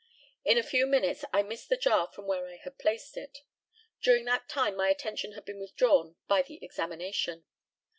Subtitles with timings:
[0.43, 3.43] In a few minutes I missed the jar from where I had placed it.
[4.01, 7.45] During that time my attention had been withdrawn by the examination.